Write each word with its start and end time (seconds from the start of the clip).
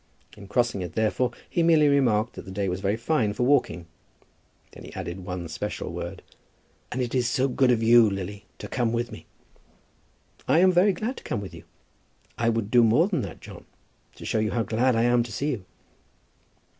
In 0.35 0.47
crossing 0.47 0.81
it, 0.81 0.93
therefore, 0.93 1.29
he 1.47 1.61
merely 1.61 1.87
remarked 1.87 2.33
that 2.33 2.45
the 2.45 2.49
day 2.49 2.67
was 2.67 2.79
very 2.79 2.97
fine 2.97 3.33
for 3.33 3.43
walking. 3.43 3.85
Then 4.71 4.83
he 4.83 4.91
added 4.95 5.23
one 5.25 5.47
special 5.47 5.93
word, 5.93 6.23
"And 6.91 7.03
it 7.03 7.13
is 7.13 7.29
so 7.29 7.47
good 7.47 7.69
of 7.69 7.83
you, 7.83 8.09
Lily, 8.09 8.45
to 8.57 8.67
come 8.67 8.93
with 8.93 9.11
me." 9.11 9.27
"I 10.47 10.57
am 10.57 10.71
very 10.71 10.93
glad 10.93 11.17
to 11.17 11.23
come 11.23 11.39
with 11.39 11.53
you. 11.53 11.65
I 12.35 12.49
would 12.49 12.71
do 12.71 12.83
more 12.83 13.07
than 13.07 13.21
that, 13.21 13.41
John, 13.41 13.65
to 14.15 14.25
show 14.25 14.49
how 14.49 14.63
glad 14.63 14.95
I 14.95 15.03
am 15.03 15.21
to 15.21 15.31
see 15.31 15.51
you." 15.51 15.65